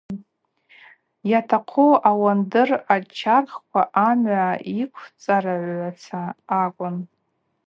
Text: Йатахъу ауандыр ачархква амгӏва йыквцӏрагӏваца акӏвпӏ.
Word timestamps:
Йатахъу 1.29 1.91
ауандыр 2.09 2.69
ачархква 2.95 3.81
амгӏва 4.07 4.47
йыквцӏрагӏваца 4.77 6.21
акӏвпӏ. 6.59 7.09